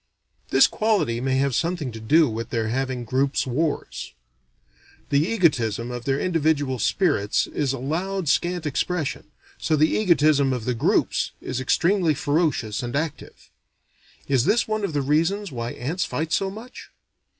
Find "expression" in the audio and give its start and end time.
8.65-9.25